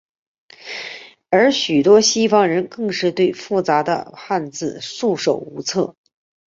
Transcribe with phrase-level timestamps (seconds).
[1.29, 5.95] 而许多西方人更是对复杂的汉字束手无策。